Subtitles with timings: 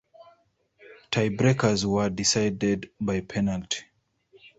[1.11, 3.83] Tiebreakers were decided by penalty.